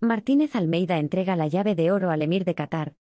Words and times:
Martínez 0.00 0.54
Almeida 0.54 0.98
entrega 0.98 1.34
la 1.34 1.48
llave 1.48 1.74
de 1.74 1.90
oro 1.90 2.10
al 2.12 2.22
emir 2.22 2.44
de 2.44 2.54
Qatar. 2.54 2.94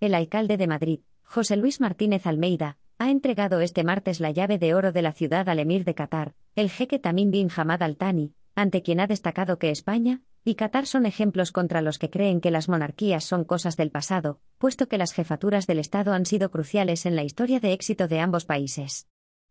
El 0.00 0.14
alcalde 0.14 0.58
de 0.58 0.66
Madrid, 0.66 1.00
José 1.22 1.56
Luis 1.56 1.80
Martínez 1.80 2.26
Almeida, 2.26 2.76
ha 2.98 3.10
entregado 3.10 3.62
este 3.62 3.84
martes 3.84 4.20
la 4.20 4.32
llave 4.32 4.58
de 4.58 4.74
oro 4.74 4.92
de 4.92 5.00
la 5.00 5.12
ciudad 5.12 5.48
al 5.48 5.60
emir 5.60 5.86
de 5.86 5.94
Qatar, 5.94 6.34
el 6.54 6.68
jeque 6.68 6.98
Tamim 6.98 7.30
bin 7.30 7.48
Hamad 7.56 7.82
Al 7.82 7.96
Thani, 7.96 8.34
ante 8.54 8.82
quien 8.82 9.00
ha 9.00 9.06
destacado 9.06 9.58
que 9.58 9.70
España 9.70 10.20
y 10.44 10.56
Qatar 10.56 10.84
son 10.84 11.06
ejemplos 11.06 11.52
contra 11.52 11.80
los 11.80 11.98
que 11.98 12.10
creen 12.10 12.42
que 12.42 12.50
las 12.50 12.68
monarquías 12.68 13.24
son 13.24 13.44
cosas 13.44 13.78
del 13.78 13.90
pasado, 13.90 14.42
puesto 14.58 14.88
que 14.88 14.98
las 14.98 15.14
jefaturas 15.14 15.66
del 15.66 15.78
Estado 15.78 16.12
han 16.12 16.26
sido 16.26 16.50
cruciales 16.50 17.06
en 17.06 17.16
la 17.16 17.24
historia 17.24 17.60
de 17.60 17.72
éxito 17.72 18.08
de 18.08 18.20
ambos 18.20 18.44
países. 18.44 19.08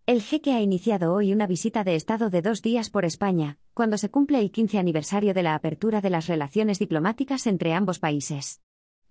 El 0.08 0.22
jeque 0.24 0.54
ha 0.54 0.62
iniciado 0.62 1.14
hoy 1.14 1.32
una 1.32 1.46
visita 1.46 1.84
de 1.84 1.96
Estado 1.96 2.32
de 2.32 2.42
dos 2.42 2.64
días 2.64 2.90
por 2.90 3.06
España, 3.06 3.60
cuando 3.76 4.00
se 4.00 4.10
cumple 4.10 4.40
el 4.40 4.52
15 4.52 4.80
aniversario 4.80 5.36
de 5.36 5.44
la 5.44 5.54
apertura 5.54 6.02
de 6.02 6.10
las 6.10 6.26
relaciones 6.26 6.80
diplomáticas 6.80 7.46
entre 7.46 7.74
ambos 7.74 8.00
países. 8.00 8.62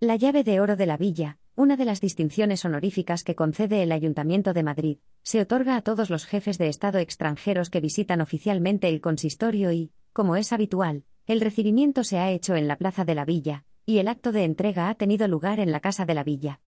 La 0.01 0.17
llave 0.17 0.43
de 0.43 0.61
oro 0.61 0.75
de 0.75 0.87
la 0.87 0.97
villa, 0.97 1.39
una 1.55 1.77
de 1.77 1.85
las 1.85 2.01
distinciones 2.01 2.65
honoríficas 2.65 3.23
que 3.23 3.37
concede 3.37 3.85
el 3.85 3.93
Ayuntamiento 3.93 4.53
de 4.53 4.65
Madrid, 4.65 4.99
se 5.23 5.41
otorga 5.41 5.77
a 5.77 5.83
todos 5.83 6.11
los 6.11 6.27
jefes 6.27 6.59
de 6.59 6.69
Estado 6.69 6.99
extranjeros 6.99 7.71
que 7.71 7.81
visitan 7.81 8.21
oficialmente 8.21 8.89
el 8.89 9.01
consistorio 9.01 9.71
y, 9.71 9.93
como 10.13 10.35
es 10.35 10.53
habitual, 10.53 11.05
el 11.27 11.41
recibimiento 11.41 12.03
se 12.03 12.19
ha 12.19 12.33
hecho 12.33 12.57
en 12.57 12.67
la 12.67 12.77
Plaza 12.77 13.05
de 13.05 13.15
la 13.15 13.25
Villa, 13.25 13.65
y 13.87 13.99
el 13.99 14.09
acto 14.09 14.33
de 14.33 14.43
entrega 14.43 14.89
ha 14.89 14.97
tenido 14.97 15.29
lugar 15.29 15.61
en 15.61 15.71
la 15.71 15.79
Casa 15.79 16.05
de 16.05 16.15
la 16.15 16.25
Villa. 16.25 16.61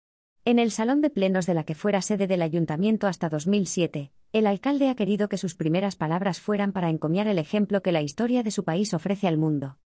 En 0.44 0.58
el 0.58 0.72
salón 0.72 1.02
de 1.02 1.10
plenos 1.10 1.46
de 1.46 1.54
la 1.54 1.62
que 1.62 1.76
fuera 1.76 2.02
sede 2.02 2.26
del 2.26 2.42
ayuntamiento 2.42 3.06
hasta 3.06 3.28
2007, 3.28 4.10
el 4.32 4.48
alcalde 4.48 4.88
ha 4.88 4.96
querido 4.96 5.28
que 5.28 5.38
sus 5.38 5.54
primeras 5.54 5.94
palabras 5.94 6.40
fueran 6.40 6.72
para 6.72 6.90
encomiar 6.90 7.28
el 7.28 7.38
ejemplo 7.38 7.80
que 7.80 7.92
la 7.92 8.02
historia 8.02 8.42
de 8.42 8.50
su 8.50 8.64
país 8.64 8.92
ofrece 8.92 9.28
al 9.28 9.38
mundo. 9.38 9.78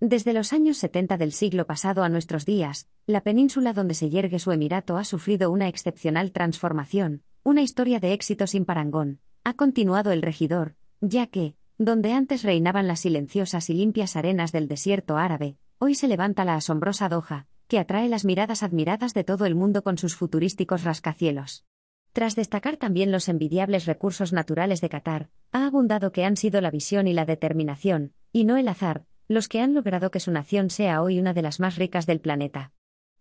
Desde 0.00 0.34
los 0.34 0.52
años 0.52 0.76
70 0.76 1.16
del 1.16 1.32
siglo 1.32 1.66
pasado 1.66 2.04
a 2.04 2.10
nuestros 2.10 2.44
días, 2.44 2.88
la 3.06 3.22
península 3.22 3.72
donde 3.72 3.94
se 3.94 4.10
yergue 4.10 4.38
su 4.38 4.52
emirato 4.52 4.98
ha 4.98 5.04
sufrido 5.04 5.50
una 5.50 5.68
excepcional 5.68 6.30
transformación, 6.30 7.22
una 7.42 7.62
historia 7.62 7.98
de 7.98 8.12
éxito 8.12 8.46
sin 8.46 8.66
parangón, 8.66 9.18
ha 9.44 9.54
continuado 9.54 10.12
el 10.12 10.20
regidor, 10.20 10.74
ya 11.00 11.26
que, 11.26 11.54
donde 11.78 12.12
antes 12.12 12.42
reinaban 12.42 12.86
las 12.86 13.00
silenciosas 13.00 13.70
y 13.70 13.74
limpias 13.74 14.14
arenas 14.16 14.52
del 14.52 14.68
desierto 14.68 15.16
árabe, 15.16 15.56
hoy 15.78 15.94
se 15.94 16.06
levanta 16.06 16.44
la 16.44 16.56
asombrosa 16.56 17.08
Doha, 17.08 17.46
que 17.72 17.78
atrae 17.78 18.06
las 18.10 18.26
miradas 18.26 18.62
admiradas 18.62 19.14
de 19.14 19.24
todo 19.24 19.46
el 19.46 19.54
mundo 19.54 19.82
con 19.82 19.96
sus 19.96 20.14
futurísticos 20.14 20.84
rascacielos. 20.84 21.64
Tras 22.12 22.36
destacar 22.36 22.76
también 22.76 23.10
los 23.10 23.30
envidiables 23.30 23.86
recursos 23.86 24.34
naturales 24.34 24.82
de 24.82 24.90
Qatar, 24.90 25.30
ha 25.52 25.64
abundado 25.64 26.12
que 26.12 26.26
han 26.26 26.36
sido 26.36 26.60
la 26.60 26.70
visión 26.70 27.08
y 27.08 27.14
la 27.14 27.24
determinación, 27.24 28.12
y 28.30 28.44
no 28.44 28.58
el 28.58 28.68
azar, 28.68 29.06
los 29.26 29.48
que 29.48 29.62
han 29.62 29.72
logrado 29.72 30.10
que 30.10 30.20
su 30.20 30.30
nación 30.32 30.68
sea 30.68 31.00
hoy 31.00 31.18
una 31.18 31.32
de 31.32 31.40
las 31.40 31.60
más 31.60 31.76
ricas 31.76 32.04
del 32.04 32.20
planeta. 32.20 32.72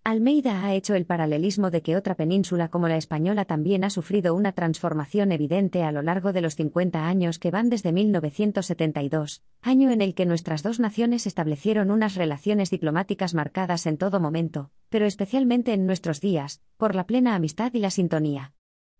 Almeida 0.04 0.66
ha 0.66 0.74
hecho 0.74 0.96
el 0.96 1.06
paralelismo 1.06 1.70
de 1.70 1.84
que 1.84 1.96
otra 1.96 2.16
península 2.16 2.70
como 2.70 2.88
la 2.88 2.98
española 2.98 3.46
también 3.46 3.84
ha 3.84 3.92
sufrido 3.92 4.34
una 4.34 4.52
transformación 4.52 5.32
evidente 5.32 5.84
a 5.84 5.92
lo 5.92 6.02
largo 6.02 6.34
de 6.34 6.42
los 6.42 6.56
50 6.56 7.08
años 7.08 7.38
que 7.38 7.52
van 7.52 7.70
desde 7.70 7.92
1972, 7.92 9.44
año 9.62 9.92
en 9.92 10.02
el 10.02 10.16
que 10.16 10.26
nuestras 10.26 10.64
dos 10.64 10.80
naciones 10.80 11.28
establecieron 11.28 11.92
unas 11.92 12.16
relaciones 12.16 12.72
diplomáticas 12.72 13.36
marcadas 13.36 13.86
en 13.86 13.98
todo 13.98 14.20
momento, 14.20 14.72
pero 14.90 15.06
especialmente 15.06 15.72
en 15.72 15.86
nuestros 15.86 16.20
días, 16.20 16.64
por 16.78 16.96
la 16.96 17.06
plena 17.06 17.36
amistad 17.36 17.72
y 17.76 17.80
la 17.80 17.92
sintonía. 17.92 18.56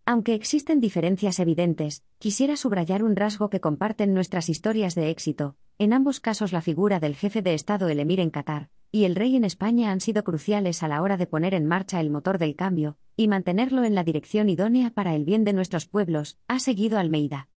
Aunque 0.06 0.36
existen 0.36 0.80
diferencias 0.80 1.40
evidentes, 1.40 2.04
quisiera 2.20 2.56
subrayar 2.56 3.04
un 3.04 3.16
rasgo 3.16 3.50
que 3.50 3.60
comparten 3.60 4.14
nuestras 4.14 4.50
historias 4.50 4.94
de 4.94 5.10
éxito, 5.10 5.56
en 5.80 5.94
ambos 5.94 6.20
casos 6.20 6.54
la 6.54 6.62
figura 6.62 7.00
del 7.00 7.16
jefe 7.16 7.42
de 7.42 7.56
Estado 7.56 7.90
el 7.90 8.00
emir 8.00 8.20
en 8.20 8.30
Qatar, 8.30 8.70
y 8.92 9.06
el 9.06 9.16
rey 9.16 9.36
en 9.36 9.44
España 9.44 9.92
han 9.92 10.02
sido 10.02 10.24
cruciales 10.24 10.84
a 10.84 10.88
la 10.88 11.02
hora 11.02 11.18
de 11.18 11.28
poner 11.28 11.54
en 11.54 11.66
marcha 11.66 12.00
el 12.00 12.10
motor 12.10 12.38
del 12.38 12.56
cambio, 12.56 12.98
y 13.16 13.28
mantenerlo 13.28 13.84
en 13.84 13.96
la 13.96 14.04
dirección 14.04 14.50
idónea 14.50 14.92
para 14.92 15.16
el 15.16 15.24
bien 15.24 15.44
de 15.44 15.54
nuestros 15.54 15.88
pueblos, 15.88 16.38
ha 16.48 16.60
seguido 16.60 17.00
Almeida. 17.00 17.48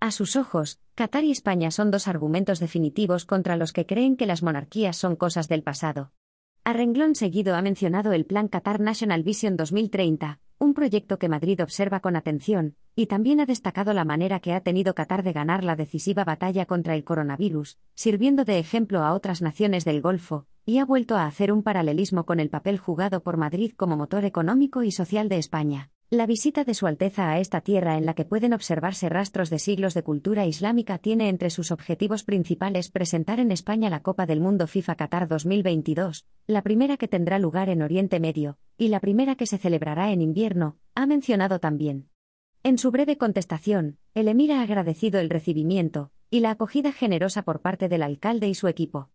A 0.00 0.10
sus 0.10 0.34
ojos, 0.34 0.80
Qatar 0.94 1.24
y 1.24 1.30
España 1.30 1.70
son 1.70 1.90
dos 1.90 2.08
argumentos 2.08 2.58
definitivos 2.58 3.26
contra 3.26 3.56
los 3.56 3.72
que 3.72 3.86
creen 3.86 4.16
que 4.16 4.26
las 4.26 4.42
monarquías 4.42 4.96
son 4.96 5.14
cosas 5.14 5.46
del 5.46 5.62
pasado. 5.62 6.12
A 6.64 6.72
renglón 6.72 7.14
seguido 7.14 7.54
ha 7.54 7.62
mencionado 7.62 8.12
el 8.12 8.26
Plan 8.26 8.48
Qatar 8.48 8.80
National 8.80 9.22
Vision 9.22 9.56
2030, 9.56 10.40
un 10.62 10.74
proyecto 10.74 11.18
que 11.18 11.30
Madrid 11.30 11.62
observa 11.62 12.00
con 12.00 12.16
atención, 12.16 12.76
y 12.94 13.06
también 13.06 13.40
ha 13.40 13.46
destacado 13.46 13.94
la 13.94 14.04
manera 14.04 14.40
que 14.40 14.52
ha 14.52 14.60
tenido 14.60 14.94
Qatar 14.94 15.22
de 15.22 15.32
ganar 15.32 15.64
la 15.64 15.74
decisiva 15.74 16.22
batalla 16.22 16.66
contra 16.66 16.94
el 16.94 17.02
coronavirus, 17.02 17.78
sirviendo 17.94 18.44
de 18.44 18.58
ejemplo 18.58 19.02
a 19.02 19.14
otras 19.14 19.40
naciones 19.40 19.86
del 19.86 20.02
Golfo, 20.02 20.46
y 20.66 20.76
ha 20.76 20.84
vuelto 20.84 21.16
a 21.16 21.24
hacer 21.24 21.50
un 21.50 21.62
paralelismo 21.62 22.26
con 22.26 22.40
el 22.40 22.50
papel 22.50 22.76
jugado 22.76 23.22
por 23.22 23.38
Madrid 23.38 23.72
como 23.74 23.96
motor 23.96 24.26
económico 24.26 24.82
y 24.82 24.92
social 24.92 25.30
de 25.30 25.38
España. 25.38 25.90
La 26.12 26.26
visita 26.26 26.64
de 26.64 26.74
Su 26.74 26.88
Alteza 26.88 27.30
a 27.30 27.38
esta 27.38 27.60
tierra 27.60 27.96
en 27.96 28.04
la 28.04 28.14
que 28.14 28.24
pueden 28.24 28.52
observarse 28.52 29.08
rastros 29.08 29.48
de 29.48 29.60
siglos 29.60 29.94
de 29.94 30.02
cultura 30.02 30.44
islámica 30.44 30.98
tiene 30.98 31.28
entre 31.28 31.50
sus 31.50 31.70
objetivos 31.70 32.24
principales 32.24 32.90
presentar 32.90 33.38
en 33.38 33.52
España 33.52 33.90
la 33.90 34.02
Copa 34.02 34.26
del 34.26 34.40
Mundo 34.40 34.66
FIFA 34.66 34.96
Qatar 34.96 35.28
2022, 35.28 36.26
la 36.48 36.62
primera 36.62 36.96
que 36.96 37.06
tendrá 37.06 37.38
lugar 37.38 37.68
en 37.68 37.80
Oriente 37.80 38.18
Medio, 38.18 38.58
y 38.76 38.88
la 38.88 38.98
primera 38.98 39.36
que 39.36 39.46
se 39.46 39.56
celebrará 39.56 40.10
en 40.10 40.20
invierno, 40.20 40.78
ha 40.96 41.06
mencionado 41.06 41.60
también. 41.60 42.08
En 42.64 42.76
su 42.76 42.90
breve 42.90 43.16
contestación, 43.16 43.96
el 44.14 44.26
emir 44.26 44.50
ha 44.50 44.62
agradecido 44.62 45.20
el 45.20 45.30
recibimiento 45.30 46.10
y 46.28 46.40
la 46.40 46.50
acogida 46.50 46.90
generosa 46.90 47.42
por 47.42 47.60
parte 47.60 47.88
del 47.88 48.02
alcalde 48.02 48.48
y 48.48 48.56
su 48.56 48.66
equipo. 48.66 49.10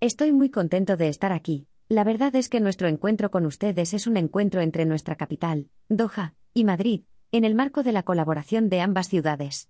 Estoy 0.00 0.32
muy 0.32 0.48
contento 0.48 0.96
de 0.96 1.08
estar 1.08 1.30
aquí, 1.30 1.68
la 1.90 2.04
verdad 2.04 2.34
es 2.36 2.50
que 2.50 2.60
nuestro 2.60 2.86
encuentro 2.86 3.30
con 3.30 3.46
ustedes 3.46 3.94
es 3.94 4.06
un 4.06 4.18
encuentro 4.18 4.60
entre 4.60 4.84
nuestra 4.84 5.16
capital, 5.16 5.68
Doha, 5.88 6.34
y 6.54 6.64
Madrid, 6.64 7.02
en 7.32 7.44
el 7.44 7.54
marco 7.54 7.82
de 7.82 7.92
la 7.92 8.02
colaboración 8.02 8.68
de 8.68 8.80
ambas 8.80 9.08
ciudades. 9.08 9.68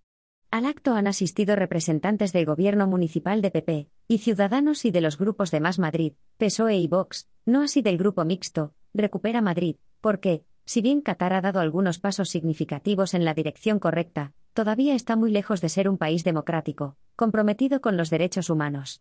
Al 0.50 0.64
acto 0.64 0.94
han 0.94 1.06
asistido 1.06 1.56
representantes 1.56 2.32
del 2.32 2.46
Gobierno 2.46 2.86
Municipal 2.86 3.42
de 3.42 3.50
PP, 3.50 3.88
y 4.08 4.18
ciudadanos 4.18 4.84
y 4.86 4.90
de 4.90 5.02
los 5.02 5.18
grupos 5.18 5.50
de 5.50 5.60
Más 5.60 5.78
Madrid, 5.78 6.14
PSOE 6.38 6.76
y 6.76 6.86
Vox, 6.86 7.28
no 7.44 7.62
así 7.62 7.82
del 7.82 7.98
grupo 7.98 8.24
mixto, 8.24 8.72
Recupera 8.94 9.42
Madrid, 9.42 9.76
porque, 10.00 10.44
si 10.64 10.80
bien 10.80 11.02
Qatar 11.02 11.34
ha 11.34 11.42
dado 11.42 11.60
algunos 11.60 11.98
pasos 11.98 12.30
significativos 12.30 13.12
en 13.12 13.24
la 13.26 13.34
dirección 13.34 13.78
correcta, 13.78 14.32
todavía 14.54 14.94
está 14.94 15.16
muy 15.16 15.30
lejos 15.30 15.60
de 15.60 15.68
ser 15.68 15.88
un 15.88 15.98
país 15.98 16.24
democrático, 16.24 16.96
comprometido 17.14 17.80
con 17.80 17.96
los 17.96 18.08
derechos 18.08 18.48
humanos. 18.48 18.96